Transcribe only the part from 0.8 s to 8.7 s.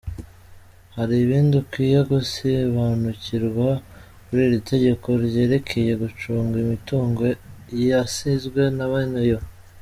Hari ibindi ukwiye gusibanukirwa kuri iri tegeko ryerekeye gucunga imitungo yasizwe